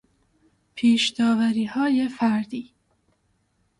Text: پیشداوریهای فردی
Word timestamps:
پیشداوریهای 0.75 2.07
فردی 2.07 2.73